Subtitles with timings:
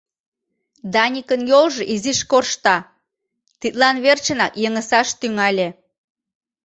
[0.93, 2.77] Даникын йолжо изиш коршта,
[3.59, 5.67] тидлан верчынак йыҥысаш тӱҥале.